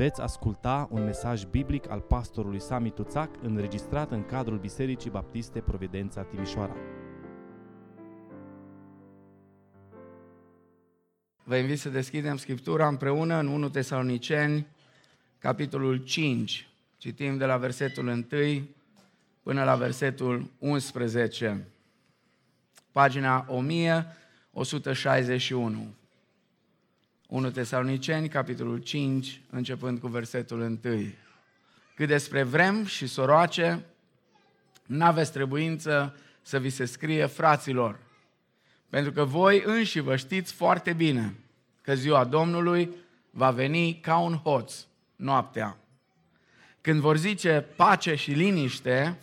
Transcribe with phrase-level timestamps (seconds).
[0.00, 6.22] Veți asculta un mesaj biblic al pastorului Sami Tuțac înregistrat în cadrul Bisericii Baptiste Providența
[6.22, 6.76] Timișoara.
[11.44, 14.66] Vă invit să deschidem Scriptura împreună în 1 Tesaloniceni,
[15.38, 16.68] capitolul 5.
[16.96, 18.26] Citim de la versetul 1
[19.42, 21.68] până la versetul 11.
[22.92, 25.94] Pagina 1161.
[27.30, 30.78] 1 Tesaloniceni, capitolul 5, începând cu versetul 1.
[31.94, 33.84] Cât despre vrem și soroace,
[34.86, 37.98] n-aveți trebuință să vi se scrie fraților,
[38.88, 41.34] pentru că voi înși vă știți foarte bine
[41.82, 42.90] că ziua Domnului
[43.30, 44.74] va veni ca un hoț
[45.16, 45.76] noaptea.
[46.80, 49.18] Când vor zice pace și liniște,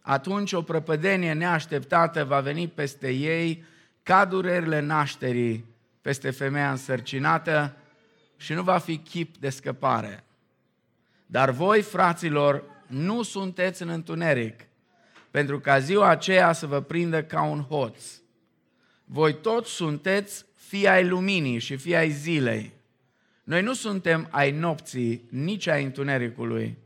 [0.00, 3.64] atunci o prăpădenie neașteptată va veni peste ei
[4.02, 5.73] ca durerile nașterii
[6.04, 7.76] peste femeia însărcinată
[8.36, 10.24] și nu va fi chip de scăpare.
[11.26, 14.60] Dar voi, fraților, nu sunteți în întuneric,
[15.30, 18.02] pentru ca ziua aceea să vă prindă ca un hoț.
[19.04, 22.72] Voi toți sunteți fii ai luminii și fii ai zilei.
[23.44, 26.78] Noi nu suntem ai nopții, nici ai întunericului.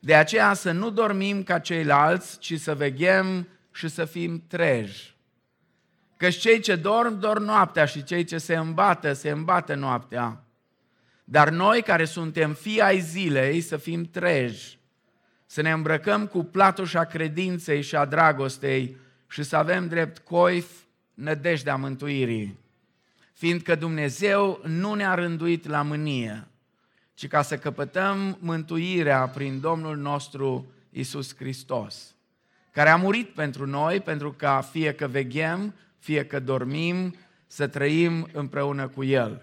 [0.00, 5.14] De aceea să nu dormim ca ceilalți, ci să veghem și să fim treji.
[6.22, 10.44] Că cei ce dorm, dorm noaptea și cei ce se îmbată, se îmbată noaptea.
[11.24, 14.78] Dar noi care suntem fii ai zilei să fim treji,
[15.46, 18.96] să ne îmbrăcăm cu platușa credinței și a dragostei
[19.28, 20.70] și să avem drept coif
[21.14, 22.58] nădejdea mântuirii.
[23.32, 26.46] Fiindcă Dumnezeu nu ne-a rânduit la mânie,
[27.14, 32.14] ci ca să căpătăm mântuirea prin Domnul nostru Isus Hristos,
[32.70, 37.14] care a murit pentru noi, pentru ca fie că veghem, fie că dormim,
[37.46, 39.42] să trăim împreună cu El.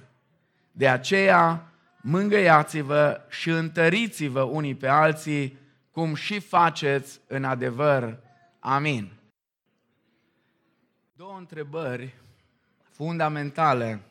[0.71, 1.71] De aceea,
[2.01, 5.57] mângâiați-vă și întăriți-vă unii pe alții,
[5.91, 8.19] cum și faceți în adevăr.
[8.59, 9.11] Amin.
[11.15, 12.15] Două întrebări
[12.91, 14.01] fundamentale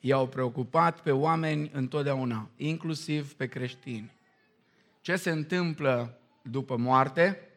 [0.00, 4.12] i-au preocupat pe oameni întotdeauna, inclusiv pe creștini.
[5.00, 7.48] Ce se întâmplă după moarte?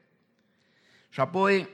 [1.10, 1.68] Și apoi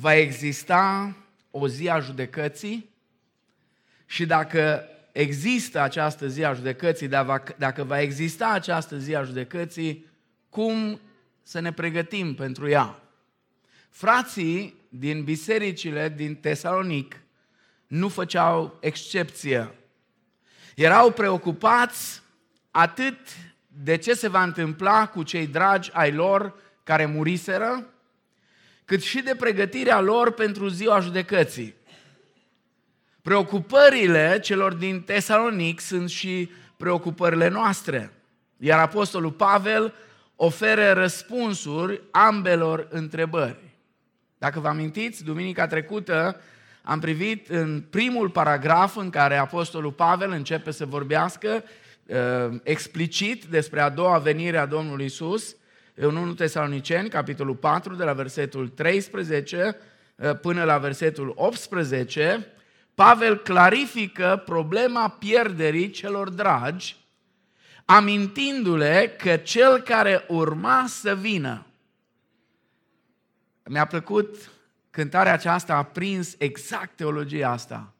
[0.00, 1.16] va exista
[1.58, 2.90] o zi a judecății
[4.06, 7.08] și dacă există această zi a judecății,
[7.56, 10.06] dacă va exista această zi a judecății,
[10.48, 11.00] cum
[11.42, 13.00] să ne pregătim pentru ea?
[13.90, 17.20] Frații din bisericile din Tesalonic
[17.86, 19.74] nu făceau excepție.
[20.74, 22.22] Erau preocupați
[22.70, 23.18] atât
[23.66, 27.86] de ce se va întâmpla cu cei dragi ai lor care muriseră,
[28.86, 31.74] cât și de pregătirea lor pentru ziua judecății.
[33.22, 38.12] Preocupările celor din Tesalonic sunt și preocupările noastre.
[38.56, 39.94] Iar Apostolul Pavel
[40.36, 43.58] oferă răspunsuri ambelor întrebări.
[44.38, 46.40] Dacă vă amintiți, duminica trecută
[46.82, 51.64] am privit în primul paragraf în care Apostolul Pavel începe să vorbească
[52.06, 55.56] uh, explicit despre a doua venire a Domnului Isus
[55.98, 59.76] în 1 Tesaloniceni, capitolul 4, de la versetul 13
[60.16, 62.46] uh, până la versetul 18,
[62.94, 66.96] Pavel clarifică problema pierderii celor dragi,
[67.84, 71.66] amintindu-le că cel care urma să vină.
[73.64, 74.50] Mi-a plăcut
[74.90, 77.94] cântarea aceasta, a prins exact teologia asta.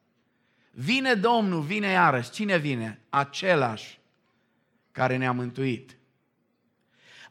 [0.70, 2.30] Vine Domnul, vine iarăși.
[2.30, 3.00] Cine vine?
[3.08, 3.98] Același
[4.92, 5.96] care ne-a mântuit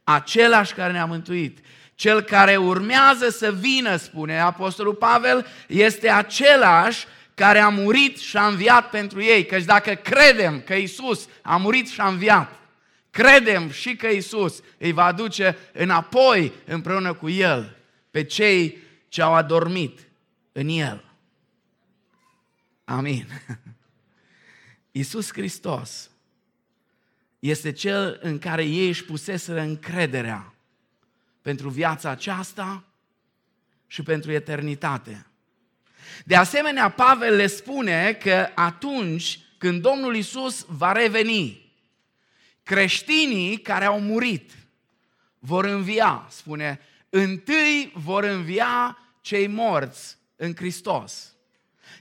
[0.05, 1.59] același care ne-a mântuit.
[1.95, 7.05] Cel care urmează să vină, spune Apostolul Pavel, este același
[7.35, 9.45] care a murit și a înviat pentru ei.
[9.45, 12.59] Căci dacă credem că Isus a murit și a înviat,
[13.11, 17.77] credem și că Isus îi va aduce înapoi împreună cu El
[18.11, 18.77] pe cei
[19.07, 19.99] ce au adormit
[20.51, 21.03] în El.
[22.85, 23.27] Amin.
[24.91, 26.09] Isus Hristos
[27.49, 30.53] este cel în care ei își puseseră încrederea
[31.41, 32.83] pentru viața aceasta
[33.87, 35.25] și pentru eternitate.
[36.23, 41.73] De asemenea, Pavel le spune că atunci când Domnul Isus va reveni,
[42.63, 44.51] creștinii care au murit
[45.39, 51.35] vor învia, spune, întâi vor învia cei morți în Hristos.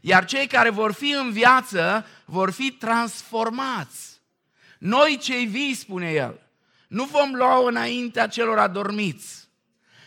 [0.00, 4.13] Iar cei care vor fi în viață vor fi transformați
[4.84, 6.40] noi cei vii, spune el,
[6.88, 9.48] nu vom lua înaintea celor adormiți,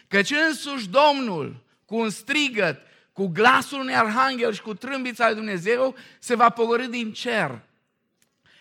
[0.07, 2.81] căci însuși Domnul, cu un strigăt,
[3.13, 7.61] cu glasul unui arhanghel și cu trâmbița lui Dumnezeu, se va pogorâ din cer.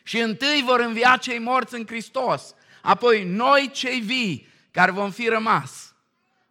[0.03, 2.55] Și întâi vor învia cei morți în Hristos.
[2.83, 5.95] Apoi noi cei vii care vom fi rămas,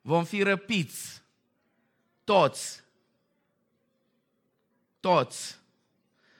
[0.01, 1.21] vom fi răpiți.
[2.23, 2.83] Toți.
[5.00, 5.57] Toți.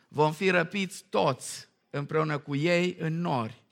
[0.08, 1.68] Vom fi răpiți toți
[1.98, 3.64] împreună cu ei în nori,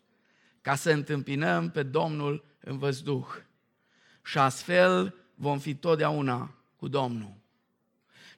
[0.61, 3.27] ca să întâmpinăm pe Domnul în văzduh.
[4.23, 7.33] Și astfel vom fi totdeauna cu Domnul.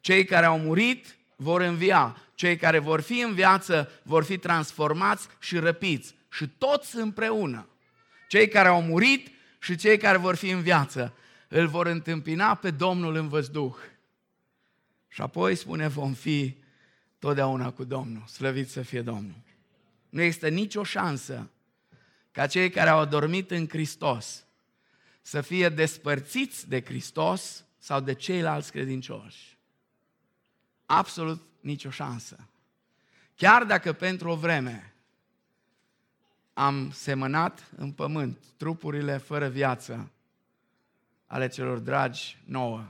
[0.02, 5.28] Cei care au murit vor învia, cei care vor fi în viață vor fi transformați
[5.40, 7.68] și răpiți și toți împreună.
[8.28, 11.14] Cei care au murit și cei care vor fi în viață
[11.48, 13.76] îl vor întâmpina pe Domnul în văzduh.
[15.08, 16.58] Și apoi spune, vom fi
[17.20, 18.24] totdeauna cu Domnul.
[18.28, 19.45] Slăvit să fie Domnul.
[20.16, 21.50] Nu există nicio șansă
[22.32, 24.46] ca cei care au adormit în Hristos
[25.22, 29.58] să fie despărțiți de Hristos sau de ceilalți credincioși.
[30.86, 32.48] Absolut nicio șansă.
[33.36, 34.94] Chiar dacă pentru o vreme
[36.54, 40.12] am semănat în pământ trupurile fără viață
[41.26, 42.86] ale celor dragi nouă,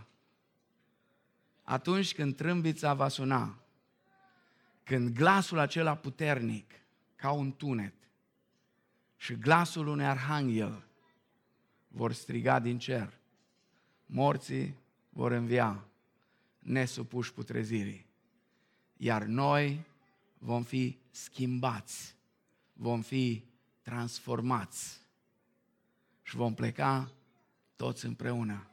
[1.64, 3.58] atunci când trâmbița va suna,
[4.84, 6.74] când glasul acela puternic,
[7.26, 7.94] ca un tunet,
[9.16, 10.84] și glasul unui arhanghel
[11.88, 13.20] vor striga din cer,
[14.06, 14.76] morții
[15.10, 15.86] vor învia,
[16.60, 18.06] nesupuși putrezirii,
[18.98, 19.86] iar noi
[20.38, 22.16] vom fi schimbați,
[22.74, 23.44] vom fi
[23.82, 25.02] transformați
[26.22, 27.12] și vom pleca
[27.76, 28.68] toți împreună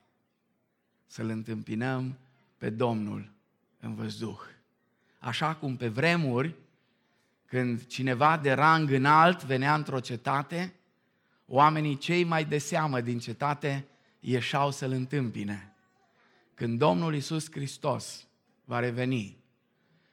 [1.06, 2.18] să-L întâmpinăm
[2.58, 3.32] pe Domnul
[3.80, 4.40] în văzduh.
[5.18, 6.54] Așa cum pe vremuri,
[7.52, 10.74] când cineva de rang înalt venea într-o cetate,
[11.46, 13.86] oamenii cei mai de seamă din cetate
[14.20, 15.74] ieșau să-L întâmpine.
[16.54, 18.26] Când Domnul Iisus Hristos
[18.64, 19.36] va reveni,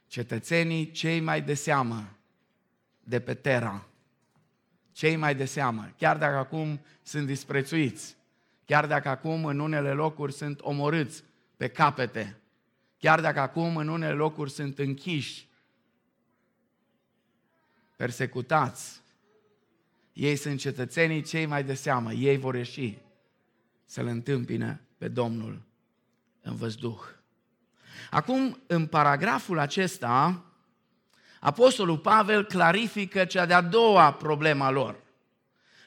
[0.07, 2.17] cetățenii cei mai de seamă
[3.03, 3.87] de pe Terra,
[4.91, 8.15] cei mai de seamă, chiar dacă acum sunt disprețuiți,
[8.65, 11.23] chiar dacă acum în unele locuri sunt omorâți
[11.57, 12.37] pe capete,
[12.97, 15.48] chiar dacă acum în unele locuri sunt închiși,
[17.99, 19.01] persecutați,
[20.13, 22.97] ei sunt cetățenii cei mai de seamă, ei vor ieși
[23.85, 25.61] să-L întâmpină pe Domnul
[26.41, 26.99] în văzduh.
[28.09, 30.45] Acum, în paragraful acesta,
[31.39, 35.03] Apostolul Pavel clarifică cea de-a doua problema lor,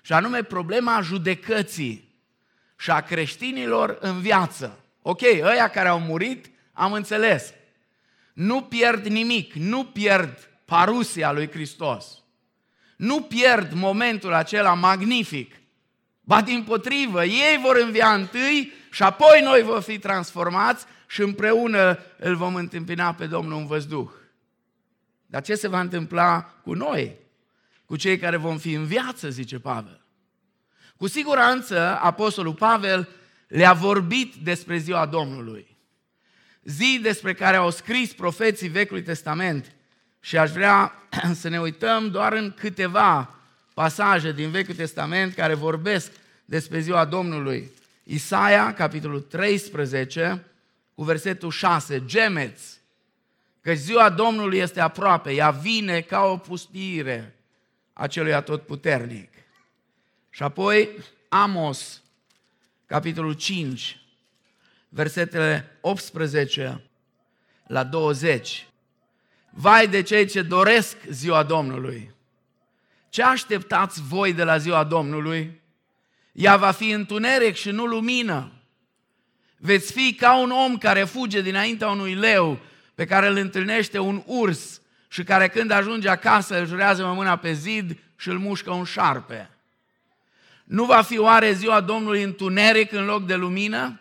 [0.02, 2.14] și anume problema judecății
[2.78, 4.78] și a creștinilor în viață.
[5.02, 7.52] Ok, ăia care au murit, am înțeles.
[8.32, 12.22] Nu pierd nimic, nu pierd parusia lui Hristos.
[12.96, 15.54] Nu pierd momentul acela magnific.
[16.20, 21.98] Ba din potrivă, ei vor învia întâi și apoi noi vom fi transformați și împreună
[22.18, 24.10] îl vom întâmpina pe Domnul în văzduh.
[25.26, 27.16] Dar ce se va întâmpla cu noi?
[27.84, 30.04] Cu cei care vom fi în viață, zice Pavel.
[30.96, 33.08] Cu siguranță, Apostolul Pavel
[33.48, 35.76] le-a vorbit despre ziua Domnului.
[36.62, 39.74] Zi despre care au scris profeții Vechiului Testament.
[40.24, 40.92] Și aș vrea
[41.40, 43.34] să ne uităm doar în câteva
[43.74, 46.12] pasaje din Vechiul Testament care vorbesc
[46.44, 47.70] despre ziua Domnului.
[48.04, 50.44] Isaia, capitolul 13,
[50.94, 52.80] cu versetul 6, gemeți,
[53.60, 57.34] că ziua Domnului este aproape, ea vine ca o pustire
[57.92, 59.30] a celui atotputernic.
[60.30, 60.88] Și apoi
[61.28, 62.02] Amos,
[62.86, 64.00] capitolul 5,
[64.88, 66.82] versetele 18
[67.66, 68.66] la 20.
[69.54, 72.14] Vai de cei ce doresc ziua Domnului!
[73.08, 75.60] Ce așteptați voi de la ziua Domnului?
[76.32, 78.52] Ea va fi întuneric și nu lumină.
[79.56, 82.58] Veți fi ca un om care fuge dinaintea unui leu
[82.94, 87.52] pe care îl întâlnește un urs și care când ajunge acasă își jurează mâna pe
[87.52, 89.50] zid și îl mușcă un șarpe.
[90.64, 94.00] Nu va fi oare ziua Domnului întuneric în loc de lumină?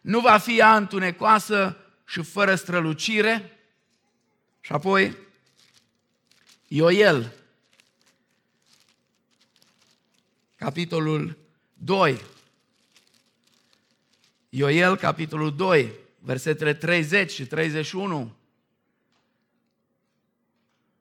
[0.00, 3.57] Nu va fi ea întunecoasă și fără strălucire?
[4.68, 5.16] Și apoi,
[6.66, 7.34] Ioel,
[10.56, 11.38] capitolul
[11.74, 12.20] 2.
[14.48, 18.36] Ioel, capitolul 2, versetele 30 și 31.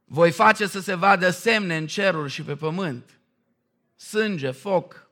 [0.06, 3.20] Voi face să se vadă semne în ceruri și pe pământ
[3.96, 5.10] sânge, foc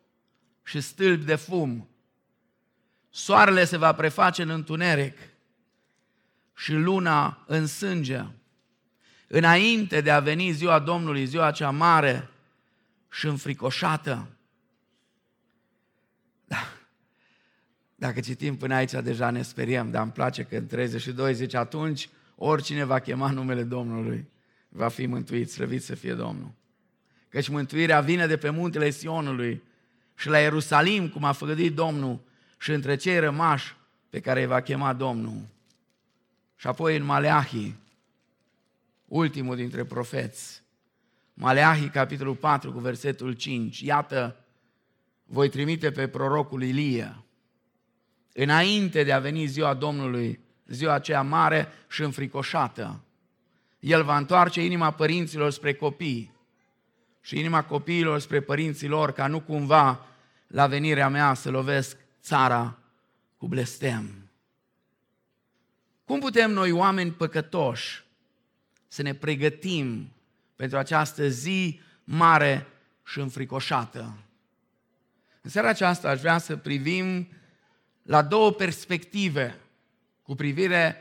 [0.63, 1.89] și stâlpi de fum.
[3.09, 5.17] Soarele se va preface în întuneric
[6.53, 8.25] și luna în sânge.
[9.27, 12.29] Înainte de a veni ziua Domnului, ziua cea mare
[13.11, 14.27] și înfricoșată.
[16.45, 16.73] Da.
[17.95, 22.09] Dacă citim până aici, deja ne speriem, dar îmi place că în 32 zice atunci
[22.35, 24.27] oricine va chema numele Domnului
[24.75, 26.51] va fi mântuit, slăvit să fie Domnul.
[27.29, 29.63] Căci mântuirea vine de pe muntele Sionului
[30.15, 32.19] și la Ierusalim, cum a făgăduit Domnul,
[32.57, 33.75] și între cei rămași
[34.09, 35.41] pe care îi va chema Domnul.
[36.55, 37.75] Și apoi în Maleahi,
[39.05, 40.63] ultimul dintre profeți,
[41.33, 43.79] Maleahi, capitolul 4, cu versetul 5.
[43.79, 44.35] Iată,
[45.25, 47.23] voi trimite pe prorocul Ilie,
[48.33, 52.99] înainte de a veni ziua Domnului, ziua aceea mare și înfricoșată.
[53.79, 56.33] El va întoarce inima părinților spre copii
[57.21, 60.05] și inima copiilor spre părinții lor, ca nu cumva
[60.47, 62.77] la venirea mea să lovesc țara
[63.37, 64.29] cu blestem.
[66.05, 68.04] Cum putem noi, oameni păcătoși,
[68.95, 70.11] să ne pregătim
[70.55, 72.67] pentru această zi mare
[73.05, 74.17] și înfricoșată?
[75.41, 77.27] În seara aceasta aș vrea să privim
[78.01, 79.55] la două perspective
[80.21, 80.95] cu privire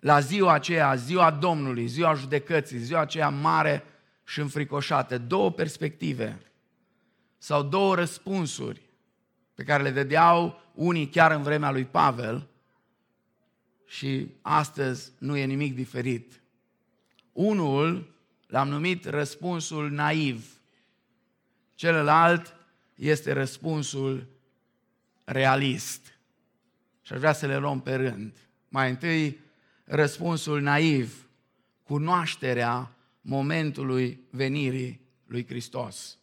[0.00, 3.84] la ziua aceea, ziua Domnului, ziua judecății, ziua aceea mare
[4.24, 5.18] și înfricoșată.
[5.18, 6.40] Două perspective
[7.38, 8.80] sau două răspunsuri
[9.54, 12.48] pe care le dădeau unii chiar în vremea lui Pavel
[13.86, 16.41] și astăzi nu e nimic diferit.
[17.32, 18.14] Unul
[18.46, 20.60] l-am numit răspunsul naiv,
[21.74, 22.56] celălalt
[22.94, 24.26] este răspunsul
[25.24, 26.18] realist.
[27.02, 28.32] Și aș vrea să le luăm pe rând.
[28.68, 29.38] Mai întâi,
[29.84, 31.26] răspunsul naiv,
[31.82, 36.18] cunoașterea momentului venirii lui Hristos.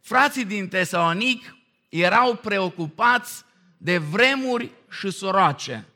[0.00, 1.56] Frații din Tesalonic
[1.88, 3.44] erau preocupați
[3.76, 5.86] de vremuri și soroace.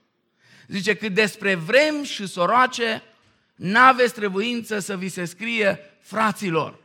[0.66, 3.02] Zice că despre vrem și soroace
[3.62, 6.78] n-aveți trebuință să vi se scrie fraților.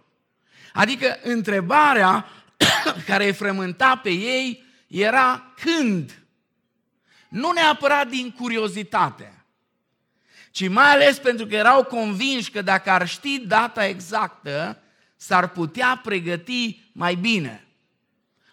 [0.74, 2.26] Adică întrebarea
[3.08, 6.22] care îi frământa pe ei era când.
[7.30, 9.46] Nu neapărat din curiozitate,
[10.52, 14.82] ci mai ales pentru că erau convinși că dacă ar ști data exactă,
[15.16, 17.68] s-ar putea pregăti mai bine.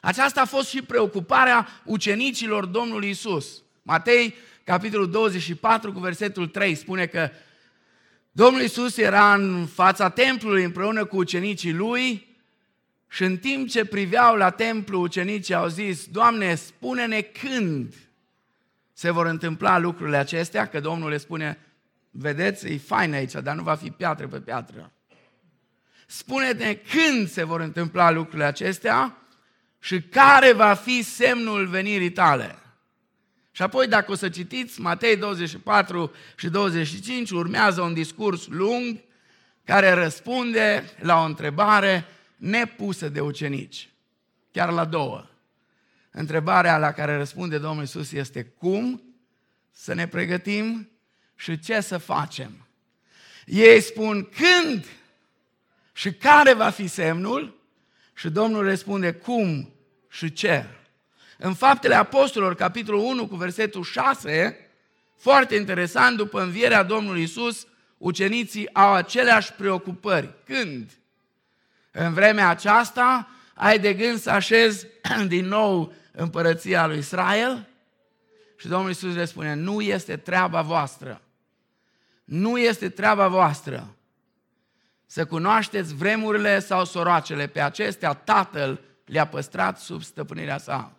[0.00, 3.62] Aceasta a fost și preocuparea ucenicilor Domnului Isus.
[3.82, 7.30] Matei, capitolul 24, cu versetul 3, spune că
[8.36, 12.36] Domnul Isus era în fața templului împreună cu ucenicii lui
[13.08, 17.94] și în timp ce priveau la templu, ucenicii au zis, Doamne, spune-ne când
[18.92, 21.58] se vor întâmpla lucrurile acestea, că Domnul le spune,
[22.10, 24.92] vedeți, e fain aici, dar nu va fi piatră pe piatră.
[26.06, 29.16] Spune-ne când se vor întâmpla lucrurile acestea
[29.78, 32.58] și care va fi semnul venirii tale.
[33.54, 38.98] Și apoi, dacă o să citiți Matei 24 și 25, urmează un discurs lung
[39.64, 42.04] care răspunde la o întrebare
[42.36, 43.88] nepusă de ucenici.
[44.50, 45.26] Chiar la două.
[46.10, 49.02] Întrebarea la care răspunde Domnul Isus este cum
[49.70, 50.90] să ne pregătim
[51.34, 52.66] și ce să facem.
[53.46, 54.84] Ei spun când
[55.92, 57.60] și care va fi semnul
[58.14, 59.72] și Domnul răspunde cum
[60.08, 60.66] și ce.
[61.38, 64.58] În Faptele Apostolilor, capitolul 1, cu versetul 6,
[65.16, 67.66] foarte interesant, după învierea Domnului Isus,
[67.98, 70.34] ucenicii au aceleași preocupări.
[70.44, 70.90] Când?
[71.90, 74.86] În vremea aceasta ai de gând să așezi
[75.26, 77.68] din nou împărăția lui Israel?
[78.56, 81.20] Și Domnul Iisus le spune, nu este treaba voastră.
[82.24, 83.94] Nu este treaba voastră
[85.14, 87.46] să cunoașteți vremurile sau soroacele.
[87.46, 90.92] Pe acestea Tatăl le-a păstrat sub stăpânirea sa.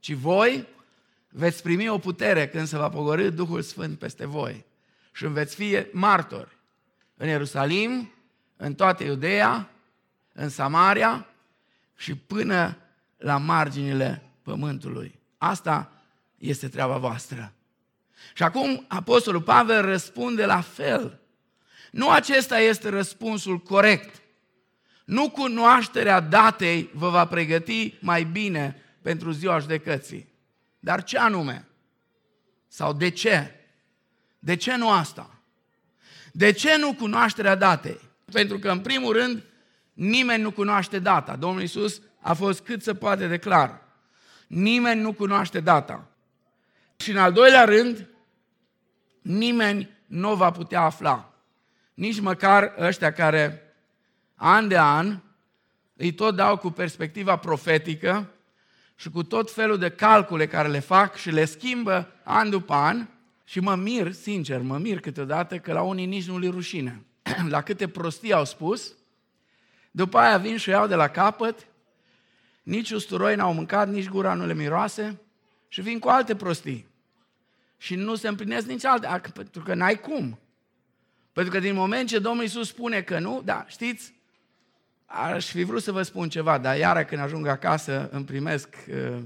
[0.00, 0.66] Ci voi
[1.28, 4.64] veți primi o putere când se va pogorâ Duhul Sfânt peste voi
[5.12, 6.58] și veți fi martori
[7.16, 8.12] în Ierusalim,
[8.56, 9.70] în toată Iudeea,
[10.32, 11.26] în Samaria
[11.96, 12.76] și până
[13.16, 15.18] la marginile pământului.
[15.38, 15.92] Asta
[16.38, 17.52] este treaba voastră.
[18.34, 21.20] Și acum Apostolul Pavel răspunde la fel.
[21.90, 24.22] Nu acesta este răspunsul corect.
[25.04, 30.28] Nu cunoașterea datei vă va pregăti mai bine pentru ziua judecății.
[30.78, 31.68] Dar ce anume?
[32.68, 33.54] Sau de ce?
[34.38, 35.40] De ce nu asta?
[36.32, 38.00] De ce nu cunoașterea datei?
[38.32, 39.42] Pentru că, în primul rând,
[39.92, 41.36] nimeni nu cunoaște data.
[41.36, 43.82] Domnul Iisus a fost cât se poate de clar.
[44.46, 46.08] Nimeni nu cunoaște data.
[46.96, 48.08] Și în al doilea rând,
[49.22, 51.34] nimeni nu va putea afla.
[51.94, 53.62] Nici măcar ăștia care
[54.34, 55.20] an de an
[55.96, 58.30] îi tot dau cu perspectiva profetică
[59.00, 63.06] și cu tot felul de calcule care le fac și le schimbă an după an
[63.44, 67.04] și mă mir, sincer, mă mir câteodată că la unii nici nu li rușine.
[67.48, 68.94] la câte prostii au spus,
[69.90, 71.66] după aia vin și iau de la capăt,
[72.62, 75.20] nici usturoi n-au mâncat, nici gura nu le miroase
[75.68, 76.88] și vin cu alte prostii.
[77.76, 80.38] Și nu se împlinesc nici alte, pentru că n-ai cum.
[81.32, 84.14] Pentru că din moment ce Domnul Iisus spune că nu, da, știți,
[85.10, 89.22] aș fi vrut să vă spun ceva, dar iară când ajung acasă îmi primesc uh,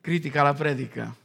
[0.00, 1.16] critica la predică.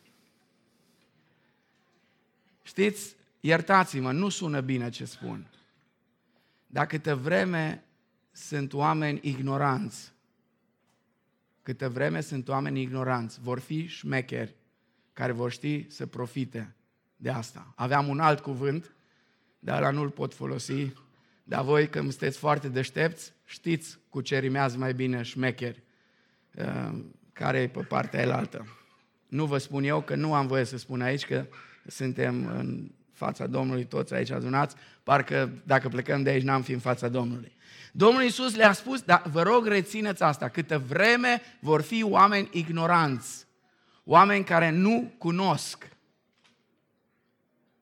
[2.61, 5.47] Știți, iertați-mă, nu sună bine ce spun.
[6.67, 7.83] Dar câtă vreme
[8.31, 10.11] sunt oameni ignoranți,
[11.63, 14.55] câtă vreme sunt oameni ignoranți, vor fi șmecheri
[15.13, 16.75] care vor ști să profite
[17.15, 17.73] de asta.
[17.75, 18.91] Aveam un alt cuvânt,
[19.59, 20.93] dar la nu-l pot folosi,
[21.43, 25.83] dar voi când sunteți foarte deștepți, știți cu ce rimează mai bine șmecheri,
[26.55, 26.99] uh,
[27.33, 28.65] care e pe partea elaltă.
[29.27, 31.45] Nu vă spun eu că nu am voie să spun aici că
[31.87, 36.79] suntem în fața Domnului toți aici adunați, parcă dacă plecăm de aici n-am fi în
[36.79, 37.55] fața Domnului.
[37.91, 43.47] Domnul Iisus le-a spus, dar vă rog rețineți asta, câtă vreme vor fi oameni ignoranți,
[44.03, 45.89] oameni care nu cunosc.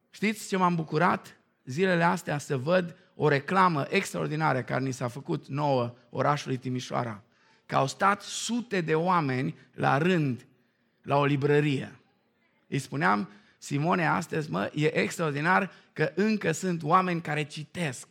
[0.09, 5.47] Știți ce m-am bucurat zilele astea să văd o reclamă extraordinară care ni s-a făcut
[5.47, 7.23] nouă orașului Timișoara,
[7.65, 10.45] că au stat sute de oameni la rând
[11.01, 11.99] la o librărie.
[12.67, 18.07] Îi spuneam, Simone, astăzi, mă, e extraordinar că încă sunt oameni care citesc.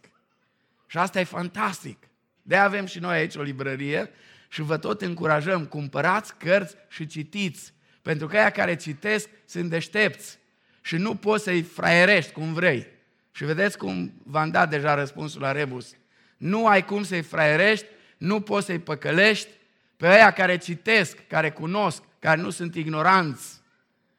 [0.86, 2.08] Și asta e fantastic.
[2.42, 4.10] de avem și noi aici o librărie
[4.48, 7.72] și vă tot încurajăm, cumpărați cărți și citiți.
[8.02, 10.38] Pentru că aia care citesc sunt deștepți
[10.80, 12.96] și nu poți să-i fraierești cum vrei.
[13.38, 15.94] Și vedeți cum v-am dat deja răspunsul la Rebus.
[16.36, 19.48] Nu ai cum să-i fraierești, nu poți să-i păcălești
[19.96, 23.60] pe aia care citesc, care cunosc, care nu sunt ignoranți,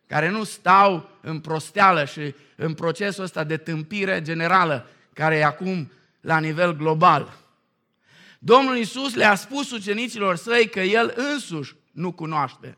[0.08, 5.92] care nu stau în prosteală și în procesul ăsta de tâmpire generală, care e acum
[6.22, 7.38] la nivel global.
[8.40, 12.78] Domnul Iisus le-a spus ucenicilor săi că El însuși nu cunoaște.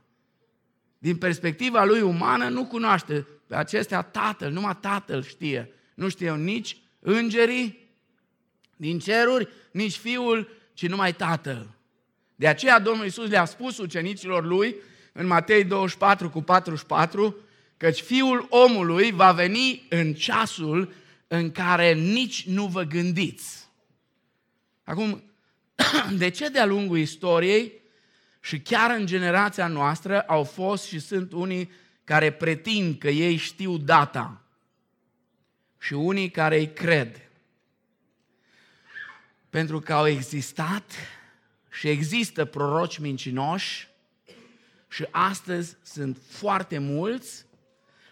[0.97, 5.75] Din perspectiva lui umană, nu cunoaște pe acestea Tatăl, numai Tatăl știe.
[6.01, 7.89] Nu știe nici îngerii
[8.75, 11.75] din ceruri, nici Fiul, ci numai Tatăl.
[12.35, 14.75] De aceea Domnul Iisus le-a spus ucenicilor lui
[15.13, 17.35] în Matei 24 cu 44,
[17.77, 20.93] căci Fiul omului va veni în ceasul
[21.27, 23.69] în care nici nu vă gândiți.
[24.83, 25.23] Acum,
[26.17, 27.71] de ce de-a lungul istoriei
[28.39, 31.71] și chiar în generația noastră au fost și sunt unii
[32.03, 34.40] care pretind că ei știu data
[35.81, 37.21] și unii care îi cred?
[39.49, 40.91] Pentru că au existat
[41.71, 43.87] și există proroci mincinoși
[44.87, 47.45] și astăzi sunt foarte mulți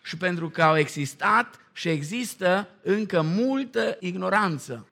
[0.04, 4.90] și pentru că au existat și există încă multă ignoranță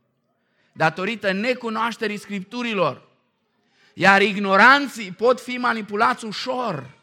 [0.72, 3.08] datorită necunoașterii scripturilor.
[3.94, 6.96] Iar ignoranții pot fi manipulați ușor.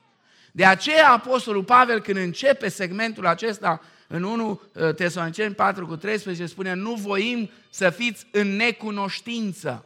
[0.53, 6.47] De aceea Apostolul Pavel când începe segmentul acesta în 1 uh, Tesaloniceni 4 cu 13
[6.47, 9.85] spune nu voim să fiți în necunoștință.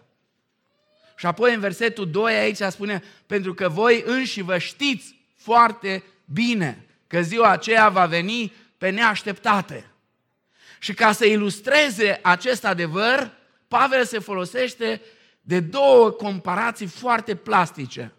[1.16, 6.86] Și apoi în versetul 2 aici spune, pentru că voi înși vă știți foarte bine
[7.06, 9.90] că ziua aceea va veni pe neașteptate.
[10.78, 13.30] Și ca să ilustreze acest adevăr,
[13.68, 15.00] Pavel se folosește
[15.40, 18.12] de două comparații foarte plastice.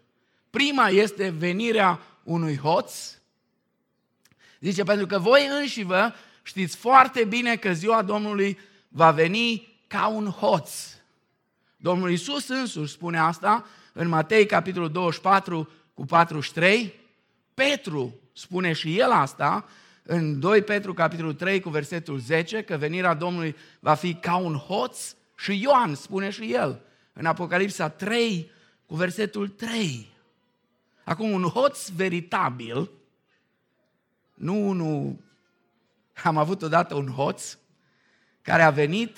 [0.50, 3.19] Prima este venirea unui hoț.
[4.60, 10.06] Zice, pentru că voi înși vă știți foarte bine că ziua Domnului va veni ca
[10.06, 10.70] un hoț.
[11.76, 16.94] Domnul Iisus însuși spune asta în Matei, capitolul 24, cu 43.
[17.54, 19.68] Petru spune și el asta
[20.02, 24.54] în 2 Petru, capitolul 3, cu versetul 10, că venirea Domnului va fi ca un
[24.54, 25.14] hoț.
[25.36, 26.80] Și Ioan spune și el
[27.12, 28.50] în Apocalipsa 3,
[28.86, 30.08] cu versetul 3.
[31.04, 32.90] Acum, un hoț veritabil,
[34.40, 35.16] nu unul...
[36.24, 37.56] Am avut odată un hoț
[38.42, 39.16] care a venit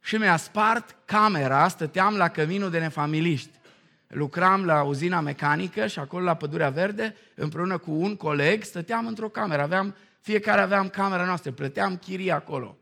[0.00, 3.58] și mi-a spart camera, stăteam la căminul de nefamiliști.
[4.06, 9.28] Lucram la uzina mecanică și acolo la Pădurea Verde, împreună cu un coleg, stăteam într-o
[9.28, 9.62] cameră.
[9.62, 12.76] Aveam, fiecare aveam camera noastră, plăteam chirii acolo.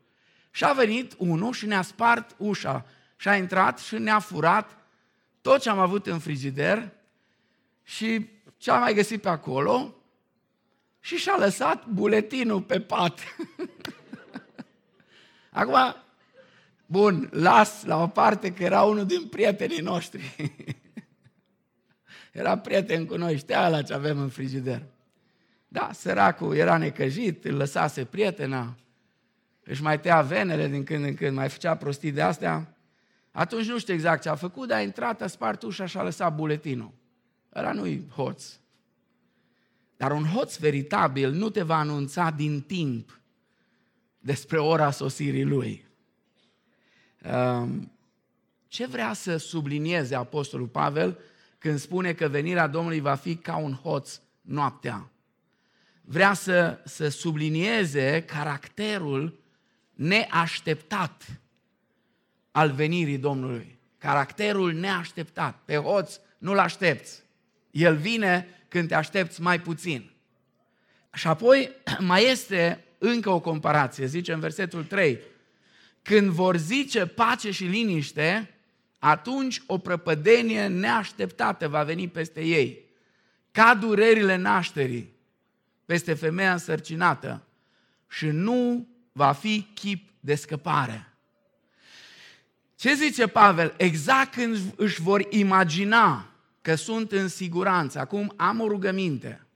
[0.51, 2.87] Și a venit unul și ne-a spart ușa
[3.17, 4.77] și a intrat și ne-a furat
[5.41, 6.93] tot ce am avut în frigider
[7.83, 9.98] și ce am mai găsit pe acolo
[11.01, 13.19] și și-a lăsat buletinul pe pat.
[15.51, 15.97] Acum,
[16.91, 20.37] Bun, las la o parte că era unul din prietenii noștri.
[22.33, 24.83] era prieten cu noi, știa la ce avem în frigider.
[25.69, 28.77] Da, săracul era necăjit, îl lăsase prietena,
[29.65, 32.77] își mai tăia venele din când în când, mai făcea prostii de astea.
[33.31, 36.03] Atunci nu știu exact ce a făcut, dar a intrat, a spart ușa și a
[36.03, 36.93] lăsat buletinul.
[37.55, 38.45] Ăla nu-i hoț.
[39.99, 43.21] Dar un hoț veritabil nu te va anunța din timp
[44.19, 45.87] despre ora sosirii lui.
[47.33, 47.93] Um,
[48.69, 51.19] ce vrea să sublinieze Apostolul Pavel
[51.59, 55.11] când spune că venirea Domnului va fi ca un hoț noaptea?
[56.03, 59.41] Vrea să, să sublinieze caracterul
[59.95, 61.41] neașteptat
[62.51, 63.79] al venirii Domnului.
[63.99, 65.63] Caracterul neașteptat.
[65.65, 67.23] Pe hoț nu-l aștepți.
[67.71, 70.11] El vine când te aștepți mai puțin.
[71.15, 75.19] Și apoi mai este încă o comparație, zice în versetul 3.
[76.03, 78.55] Când vor zice pace și liniște,
[78.99, 82.85] atunci o prăpădenie neașteptată va veni peste ei,
[83.53, 85.17] ca durerile nașterii
[85.85, 87.43] peste femeia însărcinată
[88.09, 91.13] și nu va fi chip de scăpare.
[92.77, 93.75] Ce zice Pavel?
[93.77, 96.28] Exact când își vor imagina
[96.69, 97.99] că sunt în siguranță.
[97.99, 99.47] Acum am o rugăminte.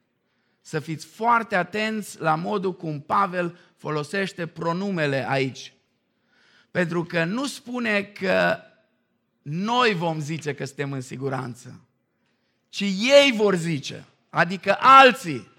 [0.60, 5.72] Să fiți foarte atenți la modul cum Pavel folosește pronumele aici.
[6.70, 8.58] Pentru că nu spune că
[9.42, 11.80] noi vom zice că suntem în siguranță,
[12.68, 15.50] ci ei vor zice, adică alții.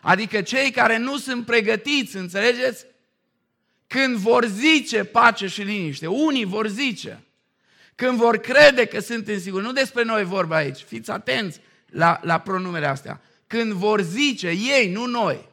[0.00, 2.86] Adică cei care nu sunt pregătiți, înțelegeți?
[3.86, 7.25] Când vor zice pace și liniște, unii vor zice,
[7.96, 12.20] când vor crede că sunt în sigur, nu despre noi vorba aici, fiți atenți la,
[12.22, 15.48] la pronumele astea, când vor zice ei, nu noi.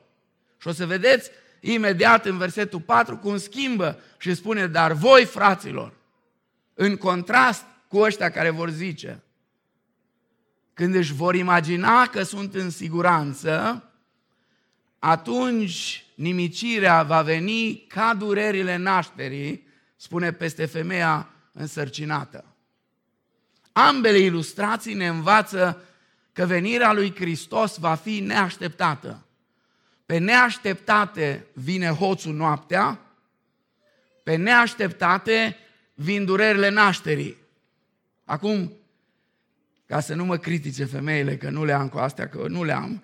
[0.57, 1.29] Și o să vedeți
[1.59, 5.93] imediat în versetul 4 cum schimbă și spune, dar voi, fraților,
[6.73, 9.23] în contrast cu ăștia care vor zice,
[10.73, 13.83] când își vor imagina că sunt în siguranță,
[14.99, 22.45] atunci nimicirea va veni ca durerile nașterii, spune peste femeia însărcinată.
[23.71, 25.83] Ambele ilustrații ne învață
[26.33, 29.25] că venirea lui Hristos va fi neașteptată.
[30.05, 32.99] Pe neașteptate vine hoțul noaptea,
[34.23, 35.57] pe neașteptate
[35.93, 37.37] vin durerile nașterii.
[38.25, 38.73] Acum,
[39.85, 42.73] ca să nu mă critice femeile că nu le am cu astea, că nu le
[42.73, 43.03] am,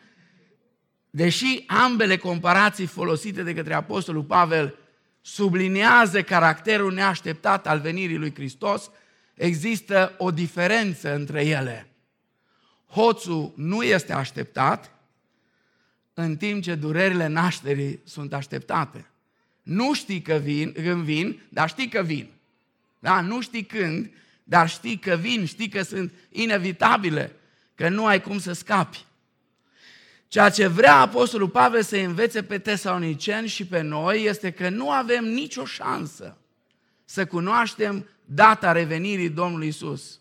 [1.10, 4.79] deși ambele comparații folosite de către Apostolul Pavel
[5.22, 8.92] subliniază caracterul neașteptat al venirii lui Hristos,
[9.34, 11.90] există o diferență între ele.
[12.88, 14.92] Hoțul nu este așteptat,
[16.14, 19.06] în timp ce durerile nașterii sunt așteptate.
[19.64, 22.30] Nu știi că vin, când vin, dar știi că vin.
[23.00, 23.22] Da?
[23.22, 24.12] Nu știi când,
[24.44, 27.36] dar știi că vin, știi că sunt inevitabile,
[27.76, 29.06] că nu ai cum să scapi.
[30.30, 34.92] Ceea ce vrea Apostolul Pavel să învețe pe tesaloniceni și pe noi este că nu
[34.92, 36.38] avem nicio șansă
[37.06, 40.20] să cunoaștem data revenirii Domnului Isus.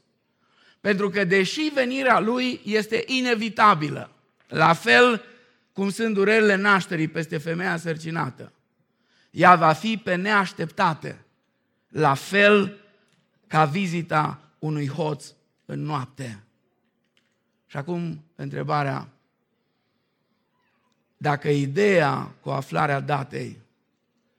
[0.80, 4.10] Pentru că deși venirea Lui este inevitabilă,
[4.48, 5.24] la fel
[5.72, 8.52] cum sunt durerile nașterii peste femeia sărcinată,
[9.30, 11.24] ea va fi pe neașteptate,
[11.88, 12.76] la fel
[13.46, 15.32] ca vizita unui hoț
[15.64, 16.42] în noapte.
[17.66, 19.08] Și acum întrebarea,
[21.20, 23.58] dacă ideea cu aflarea datei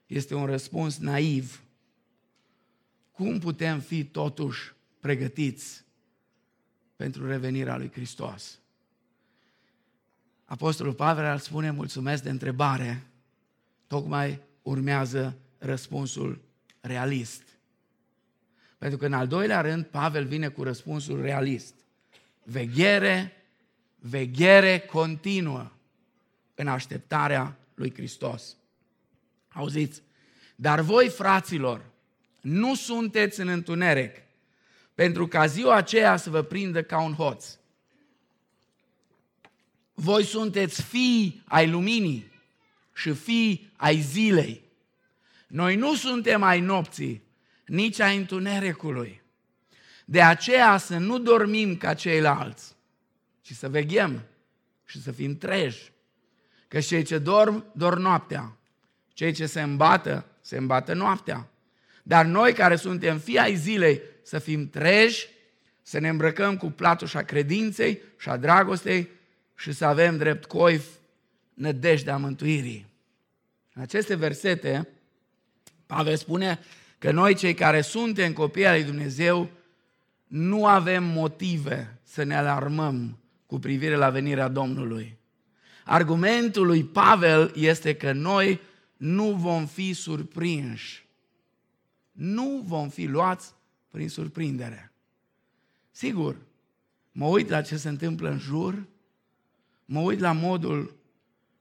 [0.08, 1.64] este un răspuns naiv,
[3.12, 5.84] cum putem fi totuși pregătiți
[6.96, 8.60] pentru revenirea lui Hristos?
[10.46, 13.08] Apostolul Pavel ar spune, mulțumesc de întrebare,
[13.88, 16.42] tocmai urmează răspunsul
[16.80, 17.44] realist.
[18.78, 21.74] Pentru că în al doilea rând, Pavel vine cu răspunsul realist.
[22.44, 23.34] Veghere,
[23.96, 25.72] veghere continuă
[26.60, 28.56] în așteptarea lui Hristos.
[29.50, 30.02] Auziți?
[30.56, 31.86] Dar voi, fraților,
[32.42, 34.16] nu sunteți în întuneric,
[34.96, 37.46] pentru ca ziua aceea să vă prindă ca un hoț.
[39.94, 42.32] Voi sunteți fii ai luminii
[42.94, 44.64] și fii ai zilei.
[45.48, 47.24] Noi nu suntem ai nopții,
[47.66, 49.22] nici ai întunericului.
[50.06, 52.76] De aceea să nu dormim ca ceilalți,
[53.42, 54.24] ci să veghem
[54.86, 55.92] și să fim treji.
[56.70, 58.58] Că cei ce dorm, dorm noaptea.
[59.14, 61.48] Cei ce se îmbată, se îmbată noaptea.
[62.04, 65.28] Dar noi care suntem fii ai zilei, să fim treji,
[65.82, 69.10] să ne îmbrăcăm cu platușa credinței și a dragostei
[69.56, 70.86] și să avem drept coif
[71.54, 72.86] nădejdea mântuirii.
[73.74, 74.88] În aceste versete,
[75.86, 76.60] Pavel spune
[76.98, 79.50] că noi cei care suntem copii al lui Dumnezeu
[80.28, 85.19] nu avem motive să ne alarmăm cu privire la venirea Domnului.
[85.90, 88.60] Argumentul lui Pavel este că noi
[88.98, 91.08] nu vom fi surprinși.
[92.12, 93.54] Nu vom fi luați
[93.88, 94.92] prin surprindere.
[95.92, 96.38] Sigur,
[97.12, 98.88] mă uit la ce se întâmplă în jur,
[99.86, 100.96] mă uit la modul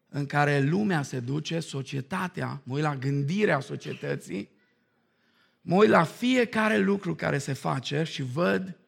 [0.09, 4.51] în care lumea se duce, societatea, mă uit la gândirea societății,
[5.61, 8.79] mă uit la fiecare lucru care se face și văd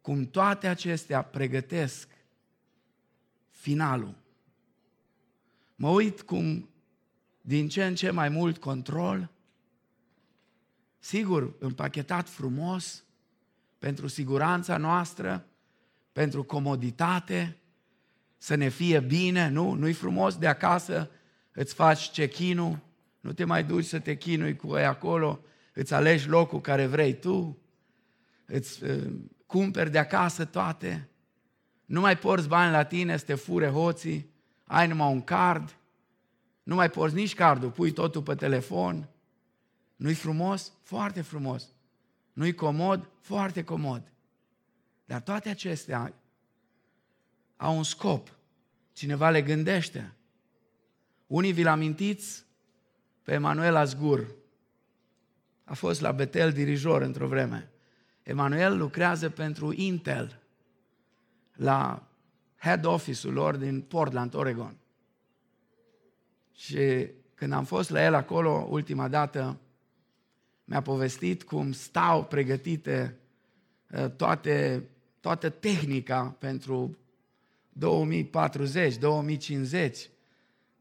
[0.00, 2.08] cum toate acestea pregătesc
[3.50, 4.18] finalul.
[5.80, 6.68] Mă uit cum
[7.40, 9.30] din ce în ce mai mult control,
[10.98, 13.04] sigur, împachetat frumos,
[13.78, 15.46] pentru siguranța noastră,
[16.12, 17.56] pentru comoditate,
[18.38, 19.72] să ne fie bine, nu?
[19.72, 21.10] Nu-i frumos de acasă,
[21.52, 22.82] îți faci check-in
[23.20, 25.40] nu te mai duci să te chinui cu ei acolo,
[25.74, 27.58] îți alegi locul care vrei tu,
[28.46, 29.12] îți uh,
[29.46, 31.08] cumperi de acasă toate,
[31.84, 34.29] nu mai porți bani la tine să te fure hoții,
[34.72, 35.76] ai numai un card,
[36.62, 39.08] nu mai porți nici cardul, pui totul pe telefon.
[39.96, 40.72] Nu-i frumos?
[40.82, 41.68] Foarte frumos.
[42.32, 43.08] Nu-i comod?
[43.20, 44.12] Foarte comod.
[45.04, 46.14] Dar toate acestea
[47.56, 48.36] au un scop.
[48.92, 50.14] Cineva le gândește.
[51.26, 52.44] Unii vi-l amintiți
[53.22, 54.34] pe Emanuel Azgur.
[55.64, 57.70] A fost la Betel dirijor într-o vreme.
[58.22, 60.40] Emanuel lucrează pentru Intel
[61.52, 62.09] la
[62.60, 64.76] head office-ul lor din Portland, Oregon.
[66.52, 69.58] Și când am fost la el acolo ultima dată,
[70.64, 73.18] mi-a povestit cum stau pregătite
[73.90, 74.88] uh, toate,
[75.20, 76.98] toată tehnica pentru
[77.72, 80.10] 2040, 2050.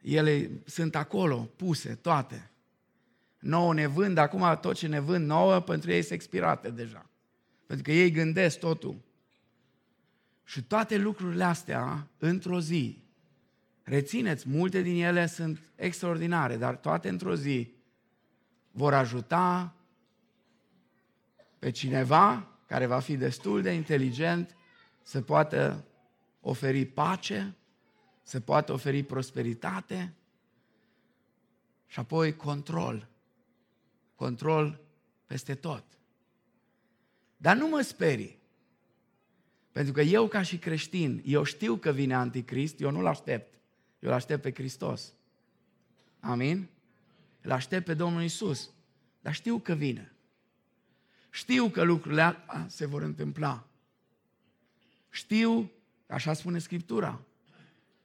[0.02, 2.52] Ele sunt acolo, puse, toate.
[3.40, 7.10] Nouă ne vând, acum tot ce ne vând nouă, pentru ei este expirate deja.
[7.66, 8.96] Pentru că ei gândesc totul.
[10.50, 13.04] Și toate lucrurile astea, într-o zi,
[13.84, 17.74] rețineți, multe din ele sunt extraordinare, dar toate într-o zi
[18.72, 19.76] vor ajuta
[21.60, 24.56] pe cineva care va fi destul de inteligent
[25.02, 25.86] să poată
[26.42, 27.56] oferi pace,
[28.24, 30.14] să poată oferi prosperitate
[31.88, 33.08] și apoi control.
[34.16, 34.82] Control
[35.26, 35.84] peste tot.
[37.38, 38.39] Dar nu mă sperii.
[39.72, 43.54] Pentru că eu ca și creștin, eu știu că vine Anticrist, eu nu-l aștept.
[44.00, 45.14] Eu îl aștept pe Hristos.
[46.20, 46.70] Amin?
[47.42, 48.70] Îl aștept pe Domnul Isus.
[49.22, 50.14] Dar știu că vine.
[51.30, 53.68] Știu că lucrurile se vor întâmpla.
[55.10, 55.72] Știu,
[56.08, 57.22] așa spune Scriptura,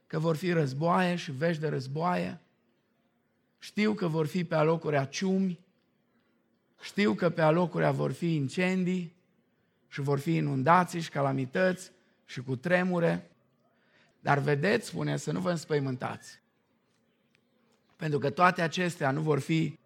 [0.07, 2.39] că vor fi războaie și vești de războaie.
[3.59, 5.59] Știu că vor fi pe alocurea ciumi.
[6.81, 9.14] Știu că pe alocurea vor fi incendii
[9.95, 11.91] și vor fi inundații și calamități
[12.25, 13.31] și cu tremure.
[14.19, 16.39] Dar vedeți, spune, să nu vă înspăimântați.
[17.95, 19.79] Pentru că toate acestea nu vor fi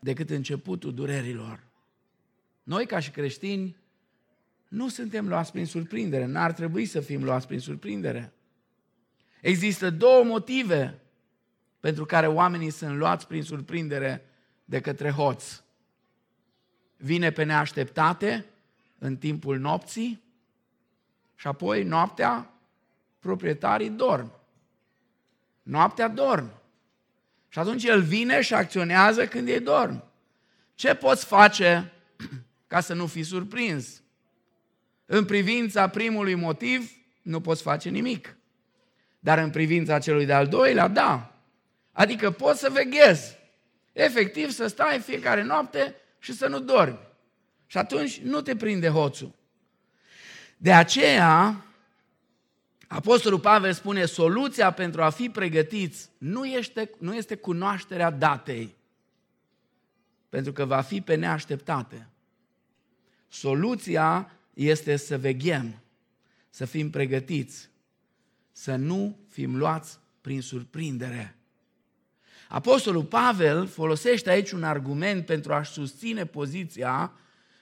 [0.00, 1.62] decât începutul durerilor.
[2.62, 3.76] Noi, ca și creștini,
[4.68, 6.24] nu suntem luați prin surprindere.
[6.24, 8.32] N-ar trebui să fim luați prin surprindere.
[9.40, 10.98] Există două motive
[11.80, 14.24] pentru care oamenii sunt luați prin surprindere
[14.64, 15.62] de către hoț.
[16.96, 18.46] Vine pe neașteptate
[19.04, 20.22] în timpul nopții
[21.34, 22.50] și apoi noaptea
[23.18, 24.32] proprietarii dorm.
[25.62, 26.50] Noaptea dorm.
[27.48, 30.04] Și atunci el vine și acționează când ei dorm.
[30.74, 31.92] Ce poți face
[32.66, 34.02] ca să nu fii surprins?
[35.06, 36.90] În privința primului motiv,
[37.22, 38.36] nu poți face nimic.
[39.18, 41.38] Dar în privința celui de-al doilea, da.
[41.92, 43.38] Adică poți să veghezi.
[43.92, 47.12] Efectiv să stai fiecare noapte și să nu dormi.
[47.66, 49.34] Și atunci nu te prinde hoțul.
[50.56, 51.64] De aceea,
[52.88, 58.76] Apostolul Pavel spune, soluția pentru a fi pregătiți nu este, nu este cunoașterea datei,
[60.28, 62.08] pentru că va fi pe neașteptate.
[63.28, 65.82] Soluția este să veghem,
[66.50, 67.70] să fim pregătiți,
[68.52, 71.36] să nu fim luați prin surprindere.
[72.48, 77.12] Apostolul Pavel folosește aici un argument pentru a-și susține poziția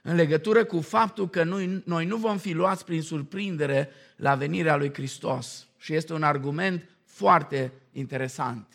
[0.03, 4.77] în legătură cu faptul că noi, noi nu vom fi luați prin surprindere la venirea
[4.77, 5.67] lui Hristos.
[5.79, 8.67] Și este un argument foarte interesant.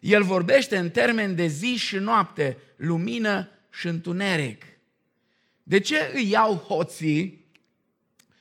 [0.00, 4.64] El vorbește în termen de zi și noapte, lumină și întuneric.
[5.62, 7.46] De ce îi iau hoții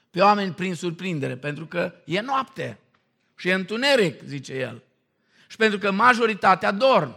[0.09, 1.35] pe oameni prin surprindere?
[1.35, 2.79] Pentru că e noapte
[3.35, 4.83] și e întuneric, zice el.
[5.47, 7.15] Și pentru că majoritatea dorm.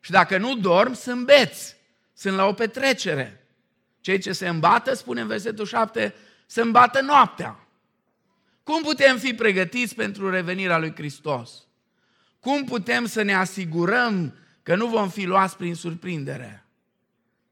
[0.00, 1.76] Și dacă nu dorm, sunt beți,
[2.14, 3.47] sunt la o petrecere.
[4.08, 6.14] Cei ce se îmbată, spune în versetul 7,
[6.46, 7.68] se îmbată noaptea.
[8.62, 11.66] Cum putem fi pregătiți pentru revenirea lui Hristos?
[12.40, 16.64] Cum putem să ne asigurăm că nu vom fi luați prin surprindere?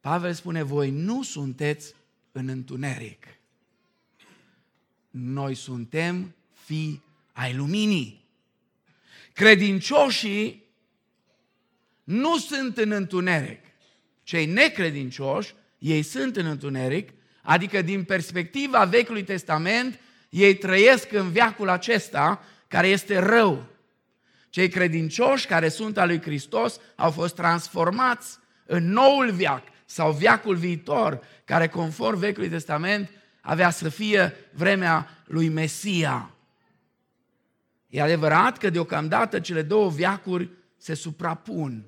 [0.00, 1.94] Pavel spune, voi nu sunteți
[2.32, 3.26] în întuneric.
[5.10, 7.00] Noi suntem fi
[7.32, 8.24] ai luminii.
[9.32, 10.64] Credincioșii
[12.04, 13.60] nu sunt în întuneric.
[14.22, 17.10] Cei necredincioși, ei sunt în întuneric,
[17.42, 23.66] adică din perspectiva Vechiului Testament, ei trăiesc în viacul acesta care este rău.
[24.50, 30.56] Cei credincioși care sunt al lui Hristos au fost transformați în noul viac sau viacul
[30.56, 33.10] viitor, care conform Vechiului Testament
[33.40, 36.30] avea să fie vremea lui Mesia.
[37.86, 41.84] E adevărat că deocamdată cele două viacuri se suprapun.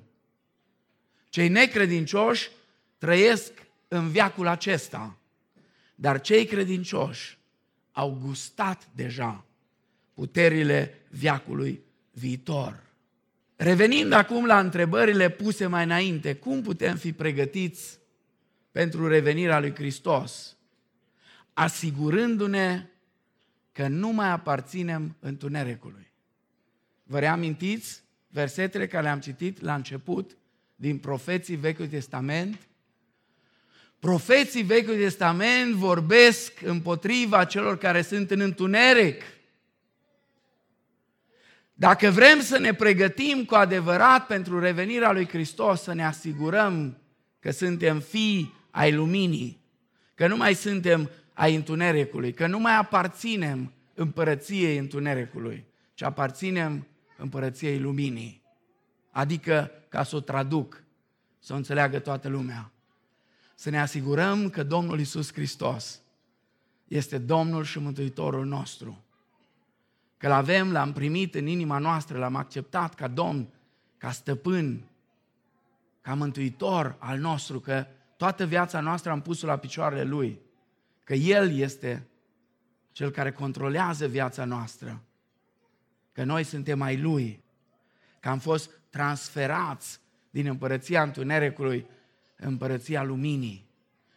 [1.29, 2.49] Cei necredincioși
[2.97, 3.51] trăiesc
[3.91, 5.17] în viacul acesta,
[5.95, 7.37] dar cei credincioși
[7.91, 9.45] au gustat deja
[10.13, 12.83] puterile viacului viitor.
[13.55, 17.99] Revenind acum la întrebările puse mai înainte, cum putem fi pregătiți
[18.71, 20.57] pentru revenirea lui Hristos?
[21.53, 22.85] Asigurându-ne
[23.71, 26.11] că nu mai aparținem întunericului.
[27.03, 30.37] Vă reamintiți versetele care le-am citit la început
[30.75, 32.68] din profeții Vechiului Testament?
[33.99, 39.23] Profeții Vechiului Testament vorbesc împotriva celor care sunt în întuneric.
[41.73, 46.97] Dacă vrem să ne pregătim cu adevărat pentru revenirea lui Hristos, să ne asigurăm
[47.39, 49.61] că suntem fii ai luminii,
[50.15, 57.79] că nu mai suntem ai întunericului, că nu mai aparținem împărăției întunericului, ci aparținem împărăției
[57.79, 58.41] luminii.
[59.11, 60.83] Adică, ca să o traduc,
[61.39, 62.71] să o înțeleagă toată lumea,
[63.59, 66.01] să ne asigurăm că Domnul Isus Hristos
[66.87, 69.03] este Domnul și Mântuitorul nostru.
[70.17, 73.47] Că l avem, l-am primit în inima noastră, l-am acceptat ca Domn,
[73.97, 74.83] ca stăpân,
[76.01, 77.85] ca mântuitor al nostru, că
[78.17, 80.39] toată viața noastră am pus-o la picioarele Lui,
[81.03, 82.07] că El este
[82.91, 85.01] Cel care controlează viața noastră,
[86.11, 87.43] că noi suntem ai Lui,
[88.19, 91.85] că am fost transferați din împărăția întunericului în
[92.39, 93.69] împărăția luminii,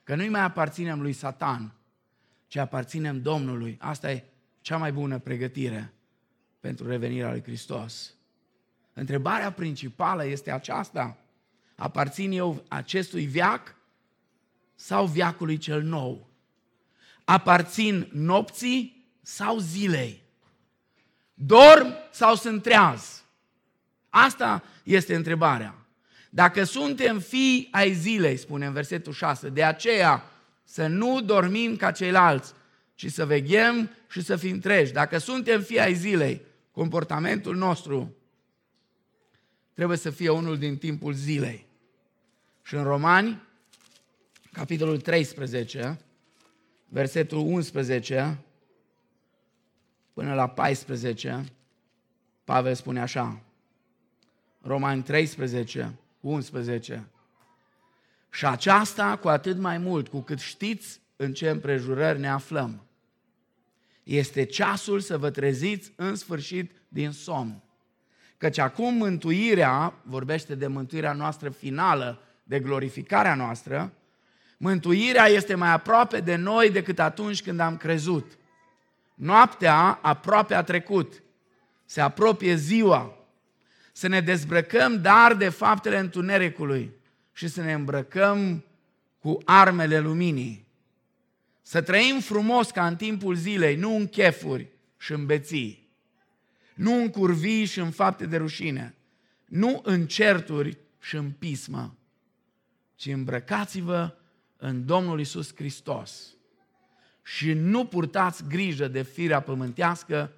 [0.03, 1.73] că nu-i mai aparținem lui Satan,
[2.47, 3.77] ci aparținem Domnului.
[3.81, 4.25] Asta e
[4.61, 5.93] cea mai bună pregătire
[6.61, 8.15] pentru revenirea lui Hristos.
[8.93, 11.17] Întrebarea principală este aceasta.
[11.77, 13.75] Aparțin eu acestui viac
[14.75, 16.31] sau viacului cel nou?
[17.25, 20.23] Aparțin nopții sau zilei?
[21.35, 23.25] Dorm sau sunt treaz?
[24.09, 25.82] Asta este întrebarea.
[26.35, 30.23] Dacă suntem fii ai zilei, spune în versetul 6, de aceea
[30.65, 32.53] să nu dormim ca ceilalți,
[32.95, 34.93] ci să veghem și să fim treji.
[34.93, 36.41] Dacă suntem fii ai zilei,
[36.71, 38.15] comportamentul nostru
[39.75, 41.67] trebuie să fie unul din timpul zilei.
[42.63, 43.43] Și în Romani,
[44.53, 46.01] capitolul 13,
[46.89, 48.39] versetul 11
[50.13, 51.45] până la 14,
[52.45, 53.43] Pavel spune așa,
[54.61, 57.09] Romani 13, 11.
[58.31, 62.87] Și aceasta cu atât mai mult, cu cât știți în ce împrejurări ne aflăm.
[64.03, 67.63] Este ceasul să vă treziți în sfârșit din somn.
[68.37, 73.93] Căci acum mântuirea, vorbește de mântuirea noastră finală, de glorificarea noastră,
[74.57, 78.39] mântuirea este mai aproape de noi decât atunci când am crezut.
[79.15, 81.23] Noaptea aproape a trecut,
[81.85, 83.22] se apropie ziua,
[83.93, 86.93] să ne dezbrăcăm dar de faptele întunericului
[87.33, 88.65] și să ne îmbrăcăm
[89.19, 90.67] cu armele luminii.
[91.63, 95.89] Să trăim frumos ca în timpul zilei, nu în chefuri și în beții,
[96.75, 98.95] nu în curvii și în fapte de rușine,
[99.47, 101.97] nu în certuri și în pismă,
[102.95, 104.17] ci îmbrăcați-vă
[104.57, 106.35] în Domnul Isus Hristos
[107.23, 110.33] și nu purtați grijă de firea pământească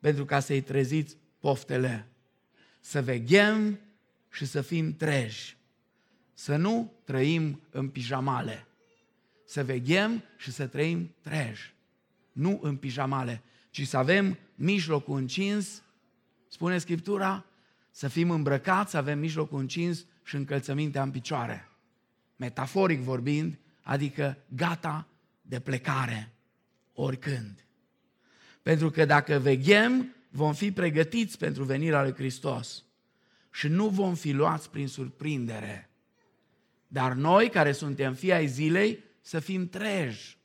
[0.00, 2.09] pentru ca să-i treziți poftele
[2.80, 3.80] să veghem
[4.30, 5.56] și să fim treji.
[6.34, 8.66] Să nu trăim în pijamale.
[9.44, 11.74] Să veghem și să trăim treji.
[12.32, 15.82] Nu în pijamale, ci să avem mijlocul încins,
[16.48, 17.44] spune Scriptura,
[17.90, 21.68] să fim îmbrăcați, să avem mijlocul încins și încălțămintea în picioare.
[22.36, 25.06] Metaforic vorbind, adică gata
[25.42, 26.32] de plecare,
[26.92, 27.64] oricând.
[28.62, 32.84] Pentru că dacă veghem vom fi pregătiți pentru venirea lui Hristos
[33.52, 35.90] și nu vom fi luați prin surprindere.
[36.86, 40.38] Dar noi, care suntem fii ai zilei, să fim treji,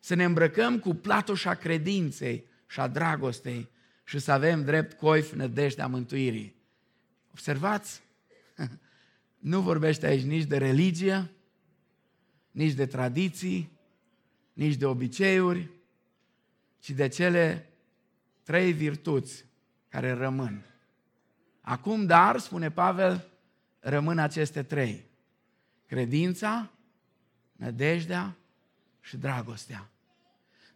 [0.00, 3.68] să ne îmbrăcăm cu platoșa credinței și a dragostei
[4.04, 6.54] și să avem drept coif nădejdea mântuirii.
[7.30, 8.02] Observați,
[9.38, 11.30] nu vorbește aici nici de religie,
[12.50, 13.78] nici de tradiții,
[14.52, 15.70] nici de obiceiuri,
[16.78, 17.69] ci de cele
[18.50, 19.44] trei virtuți
[19.88, 20.64] care rămân.
[21.60, 23.28] Acum, dar, spune Pavel,
[23.80, 25.04] rămân aceste trei.
[25.86, 26.70] Credința,
[27.52, 28.36] nădejdea
[29.00, 29.88] și dragostea.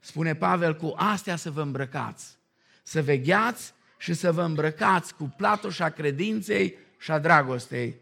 [0.01, 2.39] Spune Pavel, cu astea să vă îmbrăcați,
[2.83, 7.97] să vegheați și să vă îmbrăcați cu platoșa credinței și a dragostei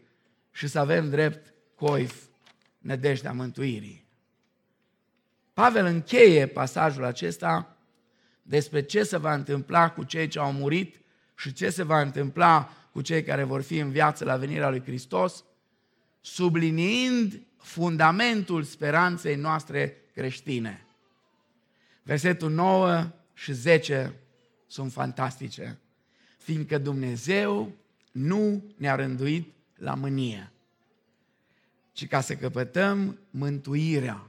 [0.51, 2.23] și să avem drept coif
[2.77, 4.05] nădejdea mântuirii.
[5.53, 7.72] Pavel încheie pasajul acesta
[8.43, 10.95] despre ce se va întâmpla cu cei ce au murit
[11.35, 14.81] și ce se va întâmpla cu cei care vor fi în viață la venirea lui
[14.81, 15.43] Hristos,
[16.21, 20.85] subliniind fundamentul speranței noastre creștine.
[22.03, 24.13] Versetul 9 și 10
[24.67, 25.79] sunt fantastice,
[26.37, 27.71] fiindcă Dumnezeu
[28.11, 30.51] nu ne-a rânduit la mânie,
[31.91, 34.27] ci ca să căpătăm mântuirea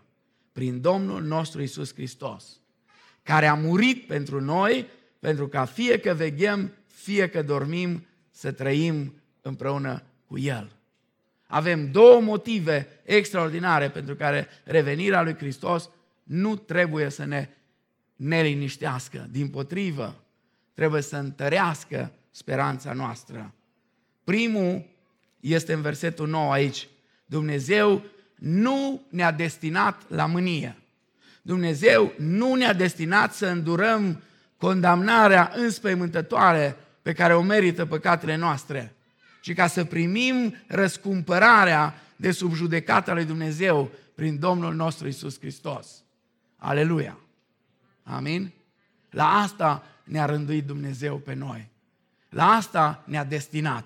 [0.52, 2.60] prin Domnul nostru Isus Hristos,
[3.24, 4.86] care a murit pentru noi,
[5.18, 10.72] pentru ca fie că veghem, fie că dormim, să trăim împreună cu El.
[11.46, 15.90] Avem două motive extraordinare pentru care revenirea lui Hristos
[16.22, 17.48] nu trebuie să ne
[18.16, 19.28] neliniștească.
[19.30, 20.24] Din potrivă,
[20.74, 23.54] trebuie să întărească speranța noastră.
[24.24, 24.86] Primul
[25.40, 26.88] este în versetul 9 aici.
[27.26, 28.02] Dumnezeu
[28.34, 30.76] nu ne-a destinat la mânie.
[31.46, 34.22] Dumnezeu nu ne-a destinat să îndurăm
[34.56, 38.94] condamnarea înspăimântătoare pe care o merită păcatele noastre,
[39.40, 46.02] ci ca să primim răscumpărarea de sub judecata lui Dumnezeu prin Domnul nostru Isus Hristos.
[46.56, 47.18] Aleluia!
[48.02, 48.52] Amin?
[49.10, 51.70] La asta ne-a rânduit Dumnezeu pe noi.
[52.28, 53.84] La asta ne-a destinat.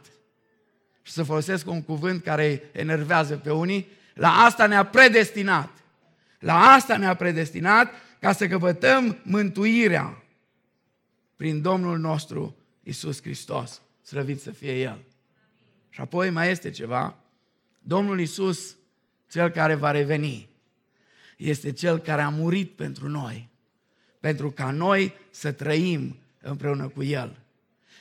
[1.03, 5.71] Și să folosesc un cuvânt care îi enervează pe unii, la asta ne-a predestinat.
[6.39, 10.23] La asta ne-a predestinat ca să căpătăm mântuirea
[11.37, 13.81] prin Domnul nostru Isus Hristos.
[14.03, 15.05] Slăvit să fie El.
[15.89, 17.17] Și apoi mai este ceva.
[17.79, 18.77] Domnul Isus,
[19.31, 20.49] Cel care va reveni,
[21.37, 23.49] este Cel care a murit pentru noi,
[24.21, 27.37] pentru ca noi să trăim împreună cu El.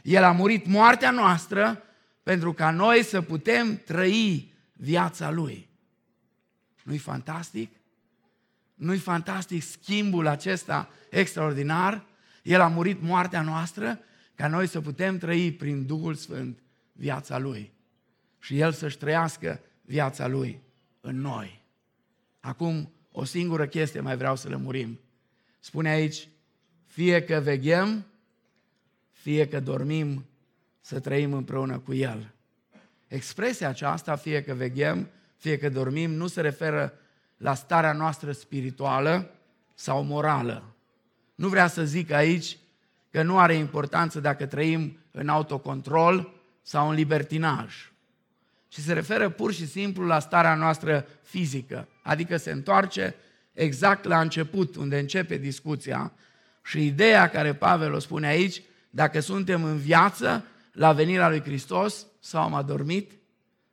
[0.03, 1.83] El a murit moartea noastră
[2.23, 5.67] pentru ca noi să putem trăi viața Lui.
[6.83, 7.76] Nu-i fantastic?
[8.77, 12.05] Nu-i fantastic schimbul acesta extraordinar?
[12.43, 13.99] El a murit moartea noastră
[14.35, 16.59] ca noi să putem trăi prin Duhul Sfânt
[16.91, 17.71] viața Lui
[18.39, 20.61] și El să-și trăiască viața Lui
[21.01, 21.63] în noi.
[22.39, 24.99] Acum, o singură chestie mai vreau să lămurim.
[25.59, 26.27] Spune aici,
[26.85, 28.05] fie că veghem,
[29.11, 30.25] fie că dormim,
[30.81, 32.33] să trăim împreună cu El.
[33.07, 36.93] Expresia aceasta, fie că veghem, fie că dormim, nu se referă
[37.37, 39.31] la starea noastră spirituală
[39.73, 40.63] sau morală.
[41.35, 42.57] Nu vrea să zic aici
[43.11, 47.91] că nu are importanță dacă trăim în autocontrol sau în libertinaj.
[48.67, 53.15] Și se referă pur și simplu la starea noastră fizică, adică se întoarce
[53.53, 56.11] exact la început, unde începe discuția
[56.63, 62.05] și ideea care Pavel o spune aici, dacă suntem în viață la venirea lui Hristos
[62.19, 63.11] sau am adormit,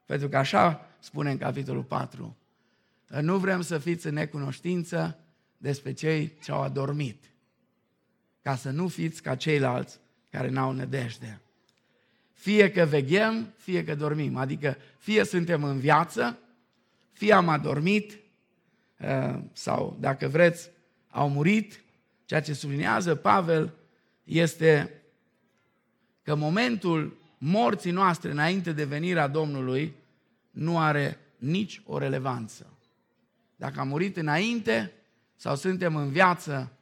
[0.07, 2.37] pentru că așa spune în capitolul 4.
[3.20, 5.18] Nu vrem să fiți în necunoștință
[5.57, 7.24] despre cei ce au adormit
[8.44, 10.00] ca să nu fiți ca ceilalți
[10.30, 11.40] care n-au nădejde.
[12.32, 14.36] Fie că veghem, fie că dormim.
[14.36, 16.38] Adică fie suntem în viață,
[17.12, 18.18] fie am adormit,
[18.98, 20.70] uh, sau dacă vreți,
[21.11, 21.82] au murit.
[22.24, 23.72] Ceea ce sublinează Pavel
[24.24, 25.02] este
[26.22, 29.94] că momentul morții noastre înainte de venirea Domnului
[30.50, 32.74] nu are nici o relevanță.
[33.57, 34.92] Dacă am murit înainte
[35.36, 36.72] sau suntem în viață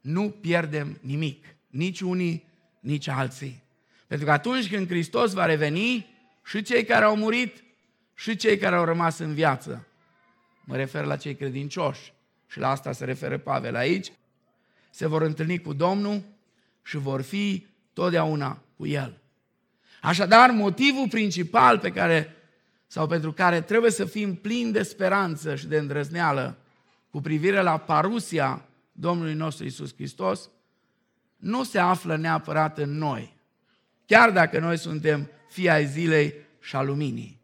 [0.00, 2.44] nu pierdem nimic, nici unii,
[2.80, 3.62] nici alții.
[4.06, 6.10] Pentru că atunci când Hristos va reveni,
[6.44, 7.64] și cei care au murit,
[8.14, 9.86] și cei care au rămas în viață,
[10.64, 12.12] mă refer la cei credincioși,
[12.46, 14.12] și la asta se referă Pavel aici,
[14.90, 16.22] se vor întâlni cu Domnul
[16.82, 19.20] și vor fi totdeauna cu El.
[20.00, 22.36] Așadar, motivul principal pe care,
[22.92, 26.58] sau pentru care trebuie să fim plini de speranță și de îndrăzneală
[27.10, 30.50] cu privire la parusia Domnului nostru Isus Hristos
[31.36, 33.36] nu se află neapărat în noi,
[34.06, 37.40] chiar dacă noi suntem fii ai zilei și a luminii,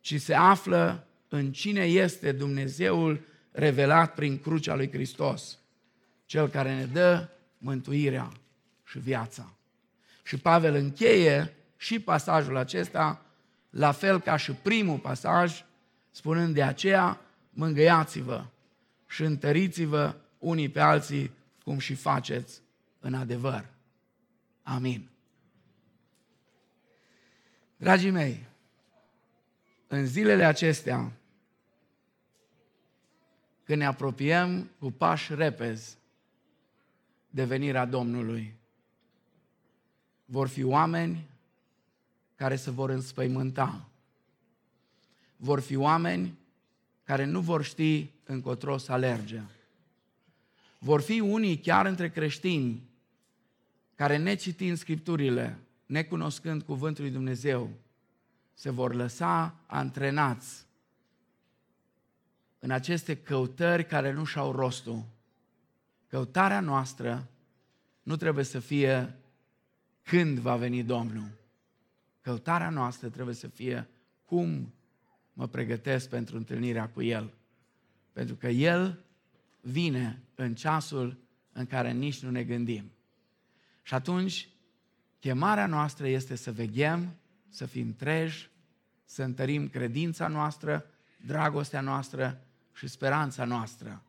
[0.00, 5.58] ci se află în cine este Dumnezeul revelat prin crucea lui Hristos,
[6.26, 7.28] cel care ne dă
[7.58, 8.32] mântuirea
[8.84, 9.54] și viața.
[10.22, 13.23] Și Pavel încheie și pasajul acesta,
[13.74, 15.64] la fel ca și primul pasaj,
[16.10, 17.20] spunând de aceea,
[17.50, 18.44] mângâiați-vă
[19.06, 21.30] și întăriți-vă unii pe alții,
[21.64, 22.60] cum și faceți
[23.00, 23.66] în adevăr.
[24.62, 25.08] Amin.
[27.76, 28.46] Dragii mei,
[29.86, 31.12] în zilele acestea,
[33.64, 35.98] când ne apropiem cu pași repezi
[37.30, 38.54] de venirea Domnului,
[40.24, 41.28] vor fi oameni
[42.44, 43.88] care se vor înspăimânta.
[45.36, 46.38] Vor fi oameni
[47.04, 49.40] care nu vor ști încotro să alerge.
[50.78, 52.82] Vor fi unii chiar între creștini
[53.94, 57.70] care necitind Scripturile, necunoscând Cuvântul lui Dumnezeu,
[58.54, 60.66] se vor lăsa antrenați
[62.58, 65.04] în aceste căutări care nu și-au rostul.
[66.08, 67.28] Căutarea noastră
[68.02, 69.14] nu trebuie să fie
[70.02, 71.42] când va veni Domnul.
[72.24, 73.88] Căutarea noastră trebuie să fie
[74.24, 74.74] cum
[75.32, 77.34] mă pregătesc pentru întâlnirea cu El.
[78.12, 79.04] Pentru că El
[79.60, 81.18] vine în ceasul
[81.52, 82.90] în care nici nu ne gândim.
[83.82, 84.48] Și atunci,
[85.18, 87.16] chemarea noastră este să veghem,
[87.48, 88.50] să fim treji,
[89.04, 90.86] să întărim credința noastră,
[91.26, 94.02] dragostea noastră și speranța noastră.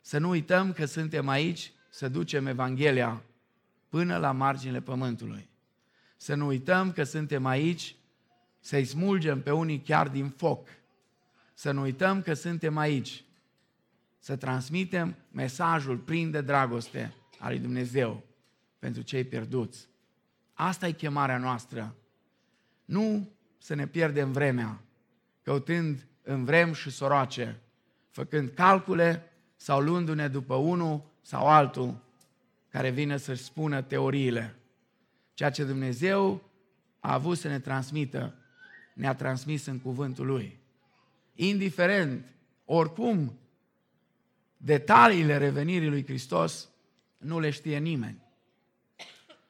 [0.00, 3.22] Să nu uităm că suntem aici să ducem Evanghelia
[3.88, 5.48] până la marginile pământului.
[6.20, 7.96] Să nu uităm că suntem aici
[8.60, 10.68] să-i smulgem pe unii chiar din foc.
[11.54, 13.24] Să nu uităm că suntem aici
[14.18, 18.22] să transmitem mesajul plin de dragoste al lui Dumnezeu
[18.78, 19.88] pentru cei pierduți.
[20.54, 21.94] Asta e chemarea noastră.
[22.84, 24.82] Nu să ne pierdem vremea
[25.42, 27.60] căutând în vrem și soroace,
[28.10, 32.02] făcând calcule sau luându-ne după unul sau altul
[32.68, 34.56] care vine să-și spună teoriile.
[35.38, 36.42] Ceea ce Dumnezeu
[37.00, 38.34] a avut să ne transmită,
[38.94, 40.58] ne-a transmis în cuvântul Lui.
[41.34, 42.24] Indiferent,
[42.64, 43.38] oricum,
[44.56, 46.68] detaliile revenirii lui Hristos
[47.18, 48.22] nu le știe nimeni.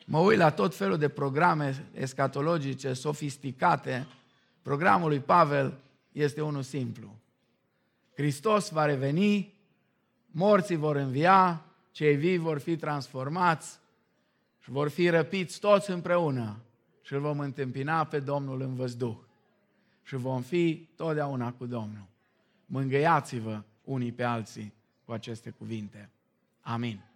[0.07, 4.07] Mă uit la tot felul de programe escatologice, sofisticate.
[4.63, 5.79] Programul lui Pavel
[6.13, 7.19] este unul simplu.
[8.15, 9.55] Hristos va reveni,
[10.27, 13.79] morții vor învia, cei vii vor fi transformați
[14.69, 16.57] și vor fi răpiți toți împreună
[17.03, 19.17] și îl vom întâmpina pe Domnul în văzduh.
[20.03, 22.07] Și vom fi totdeauna cu Domnul.
[22.67, 26.11] Mângâiați-vă unii pe alții cu aceste cuvinte.
[26.61, 27.05] Amin.